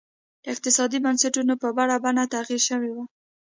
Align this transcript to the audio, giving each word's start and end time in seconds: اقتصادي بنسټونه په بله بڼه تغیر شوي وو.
اقتصادي 0.51 0.97
بنسټونه 1.05 1.53
په 1.61 1.67
بله 1.77 1.95
بڼه 2.03 2.23
تغیر 2.33 2.61
شوي 2.69 2.91
وو. 2.93 3.03